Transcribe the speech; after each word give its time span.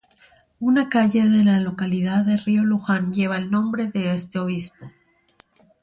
Una 0.59 0.89
calle 0.89 1.29
de 1.29 1.43
la 1.43 1.59
localidad 1.59 2.25
de 2.25 2.35
Río 2.37 2.63
Luján 2.63 3.13
lleva 3.13 3.37
el 3.37 3.51
nombre 3.51 3.85
de 3.85 4.13
este 4.13 4.39
obispo. 4.39 4.89